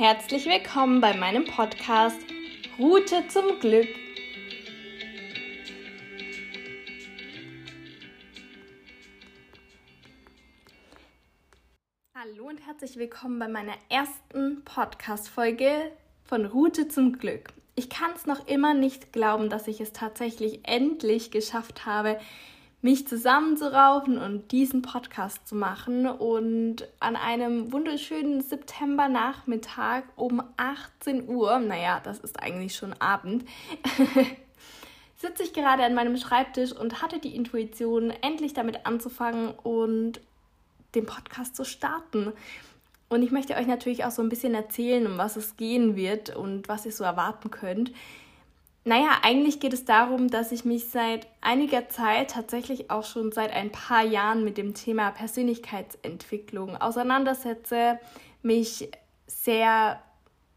Herzlich 0.00 0.46
willkommen 0.46 1.02
bei 1.02 1.14
meinem 1.14 1.44
Podcast 1.44 2.16
Route 2.78 3.28
zum 3.28 3.60
Glück. 3.60 3.86
Hallo 12.14 12.48
und 12.48 12.66
herzlich 12.66 12.96
willkommen 12.96 13.38
bei 13.38 13.48
meiner 13.48 13.74
ersten 13.90 14.64
Podcast-Folge 14.64 15.92
von 16.24 16.46
Route 16.46 16.88
zum 16.88 17.18
Glück. 17.18 17.52
Ich 17.74 17.90
kann 17.90 18.12
es 18.16 18.24
noch 18.24 18.48
immer 18.48 18.72
nicht 18.72 19.12
glauben, 19.12 19.50
dass 19.50 19.68
ich 19.68 19.82
es 19.82 19.92
tatsächlich 19.92 20.60
endlich 20.62 21.30
geschafft 21.30 21.84
habe, 21.84 22.18
mich 22.82 23.06
zusammenzuraufen 23.06 24.18
und 24.18 24.52
diesen 24.52 24.82
Podcast 24.82 25.46
zu 25.46 25.54
machen. 25.54 26.06
Und 26.06 26.88
an 26.98 27.16
einem 27.16 27.72
wunderschönen 27.72 28.40
Septembernachmittag 28.40 30.04
um 30.16 30.42
18 30.56 31.28
Uhr, 31.28 31.58
naja, 31.58 32.00
das 32.02 32.20
ist 32.20 32.40
eigentlich 32.40 32.74
schon 32.74 32.94
Abend, 32.94 33.44
sitze 35.16 35.42
ich 35.42 35.52
gerade 35.52 35.84
an 35.84 35.94
meinem 35.94 36.16
Schreibtisch 36.16 36.72
und 36.72 37.02
hatte 37.02 37.18
die 37.18 37.36
Intuition, 37.36 38.10
endlich 38.22 38.54
damit 38.54 38.86
anzufangen 38.86 39.50
und 39.62 40.20
den 40.94 41.04
Podcast 41.04 41.54
zu 41.54 41.64
starten. 41.64 42.32
Und 43.10 43.22
ich 43.22 43.30
möchte 43.30 43.56
euch 43.56 43.66
natürlich 43.66 44.04
auch 44.04 44.10
so 44.12 44.22
ein 44.22 44.28
bisschen 44.28 44.54
erzählen, 44.54 45.06
um 45.06 45.18
was 45.18 45.36
es 45.36 45.56
gehen 45.56 45.96
wird 45.96 46.34
und 46.34 46.68
was 46.68 46.86
ihr 46.86 46.92
so 46.92 47.04
erwarten 47.04 47.50
könnt. 47.50 47.92
Naja, 48.84 49.18
eigentlich 49.22 49.60
geht 49.60 49.74
es 49.74 49.84
darum, 49.84 50.28
dass 50.28 50.52
ich 50.52 50.64
mich 50.64 50.88
seit 50.88 51.26
einiger 51.42 51.88
Zeit, 51.90 52.30
tatsächlich 52.30 52.90
auch 52.90 53.04
schon 53.04 53.30
seit 53.30 53.52
ein 53.52 53.70
paar 53.70 54.04
Jahren 54.04 54.42
mit 54.42 54.56
dem 54.56 54.72
Thema 54.72 55.10
Persönlichkeitsentwicklung 55.10 56.76
auseinandersetze, 56.76 57.98
mich 58.42 58.88
sehr 59.26 60.00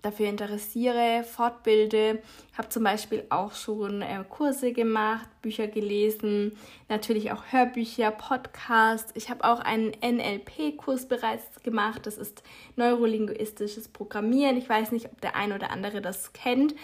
dafür 0.03 0.27
interessiere, 0.27 1.23
fortbilde. 1.23 2.21
Habe 2.57 2.69
zum 2.69 2.83
Beispiel 2.83 3.25
auch 3.29 3.53
schon 3.53 4.01
äh, 4.01 4.23
Kurse 4.29 4.73
gemacht, 4.73 5.27
Bücher 5.41 5.67
gelesen, 5.67 6.57
natürlich 6.89 7.31
auch 7.31 7.44
Hörbücher, 7.51 8.11
Podcasts. 8.11 9.11
Ich 9.16 9.29
habe 9.29 9.44
auch 9.45 9.59
einen 9.59 9.91
NLP-Kurs 10.01 11.07
bereits 11.07 11.63
gemacht. 11.63 12.05
Das 12.05 12.17
ist 12.17 12.44
neurolinguistisches 12.75 13.88
Programmieren. 13.88 14.57
Ich 14.57 14.69
weiß 14.69 14.91
nicht, 14.91 15.07
ob 15.07 15.19
der 15.21 15.35
ein 15.35 15.51
oder 15.51 15.71
andere 15.71 16.01
das 16.01 16.33
kennt. 16.33 16.75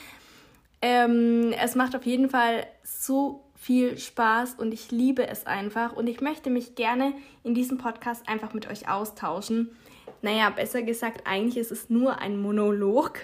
Ähm, 0.81 1.53
es 1.61 1.75
macht 1.75 1.95
auf 1.95 2.05
jeden 2.05 2.29
Fall 2.29 2.65
so 2.83 3.43
viel 3.55 3.97
Spaß 3.97 4.55
und 4.55 4.73
ich 4.73 4.91
liebe 4.91 5.27
es 5.27 5.45
einfach 5.45 5.93
und 5.93 6.07
ich 6.07 6.21
möchte 6.21 6.49
mich 6.49 6.75
gerne 6.75 7.13
in 7.43 7.53
diesem 7.53 7.77
Podcast 7.77 8.27
einfach 8.29 8.53
mit 8.53 8.69
euch 8.69 8.87
austauschen. 8.87 9.71
Naja, 10.21 10.49
besser 10.49 10.81
gesagt, 10.81 11.27
eigentlich 11.27 11.57
ist 11.57 11.71
es 11.71 11.89
nur 11.89 12.19
ein 12.19 12.41
Monolog, 12.41 13.19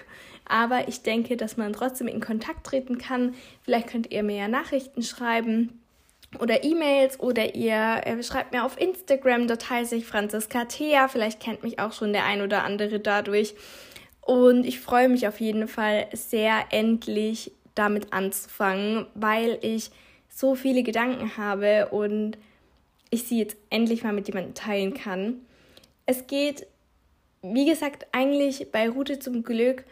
aber 0.46 0.88
ich 0.88 1.02
denke, 1.02 1.36
dass 1.36 1.56
man 1.56 1.72
trotzdem 1.72 2.06
in 2.06 2.20
Kontakt 2.20 2.66
treten 2.66 2.98
kann. 2.98 3.34
Vielleicht 3.62 3.88
könnt 3.88 4.12
ihr 4.12 4.22
mir 4.22 4.36
ja 4.36 4.48
Nachrichten 4.48 5.02
schreiben 5.02 5.80
oder 6.38 6.64
E-Mails 6.64 7.18
oder 7.20 7.54
ihr 7.54 8.02
äh, 8.04 8.22
schreibt 8.22 8.52
mir 8.52 8.64
auf 8.64 8.78
Instagram, 8.80 9.48
dort 9.48 9.68
heiße 9.68 9.96
ich 9.96 10.06
Franziska 10.06 10.66
Thea. 10.66 11.08
Vielleicht 11.08 11.40
kennt 11.40 11.62
mich 11.62 11.78
auch 11.78 11.92
schon 11.92 12.12
der 12.12 12.24
ein 12.24 12.42
oder 12.42 12.64
andere 12.64 13.00
dadurch. 13.00 13.54
Und 14.26 14.66
ich 14.66 14.80
freue 14.80 15.08
mich 15.08 15.28
auf 15.28 15.40
jeden 15.40 15.68
Fall 15.68 16.08
sehr, 16.12 16.64
endlich 16.70 17.52
damit 17.76 18.12
anzufangen, 18.12 19.06
weil 19.14 19.56
ich 19.62 19.90
so 20.28 20.56
viele 20.56 20.82
Gedanken 20.82 21.36
habe 21.36 21.90
und 21.90 22.36
ich 23.10 23.22
sie 23.22 23.38
jetzt 23.38 23.56
endlich 23.70 24.02
mal 24.02 24.12
mit 24.12 24.26
jemandem 24.26 24.54
teilen 24.54 24.94
kann. 24.94 25.42
Es 26.06 26.26
geht, 26.26 26.66
wie 27.40 27.66
gesagt, 27.66 28.08
eigentlich 28.10 28.72
bei 28.72 28.88
Route 28.88 29.20
zum 29.20 29.44
Glück 29.44 29.84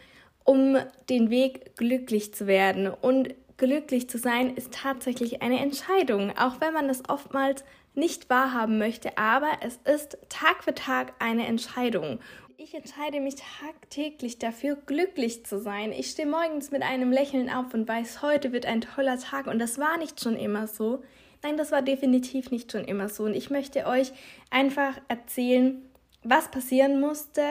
um 0.43 0.77
den 1.09 1.29
Weg, 1.29 1.75
glücklich 1.77 2.33
zu 2.33 2.45
werden. 2.45 2.87
Und 2.87 3.33
glücklich 3.57 4.09
zu 4.09 4.17
sein 4.17 4.55
ist 4.55 4.73
tatsächlich 4.73 5.41
eine 5.41 5.59
Entscheidung, 5.59 6.37
auch 6.37 6.59
wenn 6.59 6.73
man 6.73 6.89
es 6.89 7.07
oftmals 7.09 7.63
nicht 7.95 8.29
wahrhaben 8.29 8.77
möchte, 8.77 9.17
aber 9.17 9.47
es 9.61 9.79
ist 9.85 10.17
Tag 10.27 10.63
für 10.63 10.75
Tag 10.75 11.13
eine 11.19 11.47
Entscheidung. 11.47 12.19
Ich 12.57 12.73
entscheide 12.73 13.19
mich 13.19 13.35
tagtäglich 13.35 14.39
dafür, 14.39 14.77
glücklich 14.85 15.45
zu 15.45 15.59
sein. 15.59 15.91
Ich 15.91 16.11
stehe 16.11 16.27
morgens 16.27 16.71
mit 16.71 16.83
einem 16.83 17.11
Lächeln 17.11 17.49
auf 17.49 17.73
und 17.73 17.85
weiß, 17.85 18.21
heute 18.21 18.53
wird 18.53 18.65
ein 18.65 18.79
toller 18.79 19.19
Tag. 19.19 19.47
Und 19.47 19.59
das 19.59 19.77
war 19.77 19.97
nicht 19.97 20.21
schon 20.21 20.37
immer 20.37 20.65
so. 20.65 21.03
Nein, 21.43 21.57
das 21.57 21.73
war 21.73 21.81
definitiv 21.81 22.51
nicht 22.51 22.71
schon 22.71 22.85
immer 22.85 23.09
so. 23.09 23.23
Und 23.23 23.33
ich 23.33 23.49
möchte 23.49 23.85
euch 23.87 24.13
einfach 24.51 24.93
erzählen, 25.09 25.81
was 26.23 26.49
passieren 26.49 27.01
musste, 27.01 27.43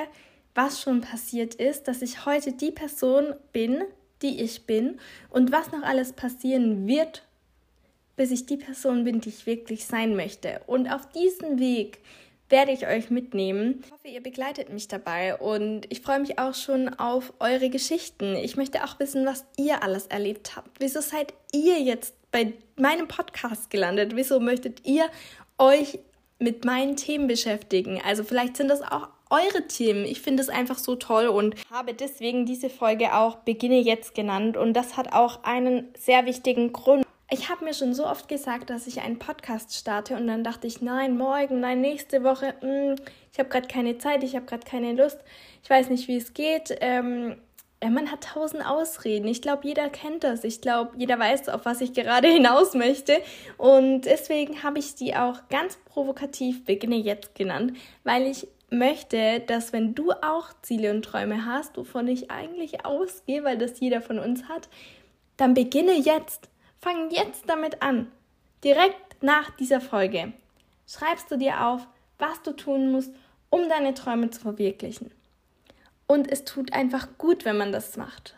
was 0.54 0.80
schon 0.80 1.02
passiert 1.02 1.54
ist, 1.56 1.86
dass 1.86 2.00
ich 2.00 2.24
heute 2.24 2.52
die 2.52 2.72
Person 2.72 3.34
bin, 3.52 3.82
die 4.22 4.40
ich 4.40 4.64
bin 4.64 4.98
und 5.28 5.52
was 5.52 5.70
noch 5.70 5.82
alles 5.82 6.14
passieren 6.14 6.86
wird, 6.86 7.26
bis 8.16 8.30
ich 8.30 8.46
die 8.46 8.56
Person 8.56 9.04
bin, 9.04 9.20
die 9.20 9.28
ich 9.28 9.44
wirklich 9.44 9.84
sein 9.84 10.16
möchte. 10.16 10.62
Und 10.66 10.88
auf 10.88 11.06
diesem 11.10 11.58
Weg 11.58 11.98
werde 12.48 12.72
ich 12.72 12.86
euch 12.86 13.10
mitnehmen. 13.10 13.82
Ich 13.84 13.92
hoffe, 13.92 14.08
ihr 14.08 14.22
begleitet 14.22 14.70
mich 14.70 14.88
dabei 14.88 15.36
und 15.36 15.86
ich 15.90 16.00
freue 16.02 16.20
mich 16.20 16.38
auch 16.38 16.54
schon 16.54 16.88
auf 16.88 17.32
eure 17.40 17.70
Geschichten. 17.70 18.36
Ich 18.36 18.56
möchte 18.56 18.84
auch 18.84 18.98
wissen, 19.00 19.26
was 19.26 19.44
ihr 19.56 19.82
alles 19.82 20.06
erlebt 20.06 20.56
habt. 20.56 20.78
Wieso 20.78 21.00
seid 21.00 21.34
ihr 21.52 21.80
jetzt 21.80 22.14
bei 22.30 22.52
meinem 22.76 23.08
Podcast 23.08 23.70
gelandet? 23.70 24.14
Wieso 24.14 24.40
möchtet 24.40 24.86
ihr 24.86 25.06
euch 25.58 25.98
mit 26.38 26.64
meinen 26.64 26.96
Themen 26.96 27.26
beschäftigen? 27.26 28.00
Also 28.04 28.24
vielleicht 28.24 28.56
sind 28.56 28.68
das 28.68 28.82
auch 28.82 29.08
eure 29.30 29.66
Themen. 29.66 30.04
Ich 30.04 30.20
finde 30.20 30.42
es 30.42 30.48
einfach 30.48 30.78
so 30.78 30.96
toll 30.96 31.26
und 31.26 31.56
habe 31.70 31.94
deswegen 31.94 32.46
diese 32.46 32.70
Folge 32.70 33.14
auch 33.14 33.36
Beginne 33.36 33.80
jetzt 33.80 34.14
genannt 34.14 34.56
und 34.56 34.74
das 34.74 34.96
hat 34.96 35.12
auch 35.12 35.42
einen 35.44 35.88
sehr 35.96 36.26
wichtigen 36.26 36.72
Grund 36.72 37.04
ich 37.34 37.50
habe 37.50 37.64
mir 37.64 37.74
schon 37.74 37.94
so 37.94 38.06
oft 38.06 38.28
gesagt, 38.28 38.70
dass 38.70 38.86
ich 38.86 39.00
einen 39.00 39.18
Podcast 39.18 39.74
starte 39.74 40.16
und 40.16 40.26
dann 40.26 40.44
dachte 40.44 40.66
ich, 40.66 40.80
nein, 40.80 41.16
morgen, 41.16 41.60
nein, 41.60 41.80
nächste 41.80 42.22
Woche, 42.22 42.54
mh, 42.62 42.68
hm, 42.68 42.94
ich 43.32 43.38
habe 43.38 43.48
gerade 43.48 43.66
keine 43.66 43.98
Zeit, 43.98 44.22
ich 44.22 44.36
habe 44.36 44.46
gerade 44.46 44.64
keine 44.64 44.92
Lust, 44.92 45.18
ich 45.62 45.68
weiß 45.68 45.90
nicht, 45.90 46.06
wie 46.08 46.16
es 46.16 46.32
geht. 46.32 46.76
Ähm, 46.80 47.36
man 47.80 48.10
hat 48.10 48.24
tausend 48.24 48.64
Ausreden. 48.64 49.28
Ich 49.28 49.42
glaube, 49.42 49.66
jeder 49.66 49.90
kennt 49.90 50.24
das. 50.24 50.44
Ich 50.44 50.62
glaube, 50.62 50.92
jeder 50.96 51.18
weiß, 51.18 51.50
auf 51.50 51.66
was 51.66 51.80
ich 51.80 51.92
gerade 51.92 52.28
hinaus 52.32 52.74
möchte. 52.74 53.18
Und 53.58 54.02
deswegen 54.02 54.62
habe 54.62 54.78
ich 54.78 54.94
die 54.94 55.14
auch 55.16 55.48
ganz 55.50 55.76
provokativ 55.84 56.64
Beginne 56.64 56.96
jetzt 56.96 57.34
genannt, 57.34 57.74
weil 58.04 58.26
ich 58.26 58.46
möchte, 58.70 59.40
dass 59.40 59.72
wenn 59.72 59.94
du 59.94 60.12
auch 60.12 60.48
Ziele 60.62 60.90
und 60.92 61.04
Träume 61.04 61.44
hast, 61.44 61.76
wovon 61.76 62.08
ich 62.08 62.30
eigentlich 62.30 62.86
ausgehe, 62.86 63.44
weil 63.44 63.58
das 63.58 63.80
jeder 63.80 64.00
von 64.00 64.18
uns 64.18 64.48
hat, 64.48 64.68
dann 65.36 65.54
beginne 65.54 65.94
jetzt. 65.94 66.48
Fang 66.84 67.08
jetzt 67.10 67.44
damit 67.46 67.80
an. 67.80 68.12
Direkt 68.62 69.22
nach 69.22 69.56
dieser 69.56 69.80
Folge 69.80 70.34
schreibst 70.86 71.30
du 71.30 71.38
dir 71.38 71.66
auf, 71.66 71.86
was 72.18 72.42
du 72.42 72.52
tun 72.52 72.92
musst, 72.92 73.10
um 73.48 73.70
deine 73.70 73.94
Träume 73.94 74.28
zu 74.28 74.42
verwirklichen. 74.42 75.10
Und 76.06 76.30
es 76.30 76.44
tut 76.44 76.74
einfach 76.74 77.08
gut, 77.16 77.46
wenn 77.46 77.56
man 77.56 77.72
das 77.72 77.96
macht. 77.96 78.36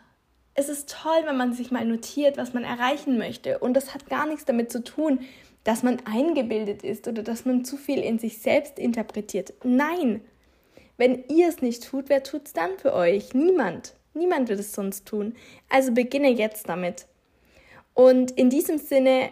Es 0.53 0.69
ist 0.69 0.89
toll, 0.89 1.23
wenn 1.25 1.35
man 1.35 1.51
sich 1.51 1.71
mal 1.71 1.83
notiert, 1.83 2.37
was 2.37 2.53
man 2.53 2.63
erreichen 2.63 3.17
möchte. 3.17 3.59
Und 3.59 3.73
das 3.73 3.93
hat 3.93 4.07
gar 4.07 4.25
nichts 4.25 4.45
damit 4.45 4.71
zu 4.71 4.81
tun, 4.81 5.19
dass 5.65 5.83
man 5.83 5.97
eingebildet 6.05 6.83
ist 6.83 7.05
oder 7.09 7.23
dass 7.23 7.43
man 7.43 7.65
zu 7.65 7.75
viel 7.75 7.99
in 7.99 8.17
sich 8.17 8.41
selbst 8.41 8.79
interpretiert. 8.79 9.55
Nein! 9.65 10.21
Wenn 10.95 11.25
ihr 11.27 11.49
es 11.49 11.61
nicht 11.61 11.85
tut, 11.85 12.07
wer 12.07 12.23
tut 12.23 12.47
es 12.47 12.53
dann 12.53 12.77
für 12.77 12.93
euch? 12.93 13.33
Niemand. 13.33 13.93
Niemand 14.13 14.47
wird 14.47 14.61
es 14.61 14.71
sonst 14.71 15.05
tun. 15.05 15.35
Also 15.67 15.91
beginne 15.91 16.29
jetzt 16.29 16.69
damit. 16.69 17.07
Und 17.97 18.29
in 18.29 18.51
diesem 18.51 18.77
Sinne 18.77 19.31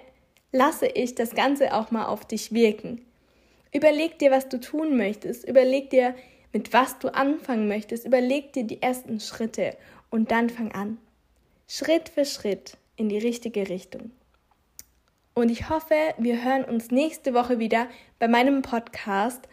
lasse 0.51 0.87
ich 0.87 1.13
das 1.13 1.35
Ganze 1.35 1.75
auch 1.75 1.91
mal 1.91 2.07
auf 2.07 2.25
dich 2.25 2.51
wirken. 2.51 3.05
Überleg 3.71 4.17
dir, 4.17 4.31
was 4.31 4.49
du 4.49 4.59
tun 4.59 4.97
möchtest. 4.97 5.47
Überleg 5.47 5.91
dir, 5.91 6.15
mit 6.51 6.73
was 6.73 6.97
du 6.97 7.13
anfangen 7.13 7.67
möchtest. 7.67 8.07
Überleg 8.07 8.53
dir 8.53 8.63
die 8.63 8.81
ersten 8.81 9.19
Schritte 9.19 9.77
und 10.09 10.31
dann 10.31 10.49
fang 10.49 10.71
an. 10.71 10.97
Schritt 11.67 12.09
für 12.09 12.25
Schritt 12.25 12.75
in 12.95 13.07
die 13.07 13.19
richtige 13.19 13.69
Richtung. 13.69 14.09
Und 15.35 15.51
ich 15.51 15.69
hoffe, 15.69 16.15
wir 16.17 16.43
hören 16.43 16.65
uns 16.65 16.89
nächste 16.89 17.35
Woche 17.35 17.59
wieder 17.59 17.87
bei 18.17 18.27
meinem 18.27 18.63
Podcast. 18.63 19.47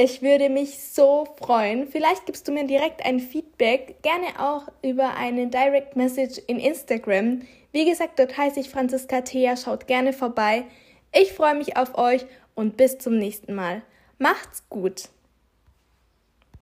Ich 0.00 0.22
würde 0.22 0.48
mich 0.48 0.78
so 0.78 1.26
freuen. 1.38 1.88
Vielleicht 1.88 2.24
gibst 2.24 2.46
du 2.46 2.52
mir 2.52 2.64
direkt 2.64 3.04
ein 3.04 3.18
Feedback, 3.18 3.96
gerne 4.02 4.26
auch 4.38 4.68
über 4.80 5.16
eine 5.16 5.48
Direct 5.48 5.96
Message 5.96 6.40
in 6.46 6.60
Instagram. 6.60 7.42
Wie 7.72 7.84
gesagt, 7.84 8.20
dort 8.20 8.38
heiße 8.38 8.60
ich 8.60 8.70
Franziska 8.70 9.22
Thea, 9.22 9.56
schaut 9.56 9.88
gerne 9.88 10.12
vorbei. 10.12 10.66
Ich 11.12 11.32
freue 11.32 11.56
mich 11.56 11.76
auf 11.76 11.98
euch 11.98 12.24
und 12.54 12.76
bis 12.76 12.98
zum 12.98 13.18
nächsten 13.18 13.56
Mal. 13.56 13.82
Macht's 14.18 14.62
gut! 14.68 15.08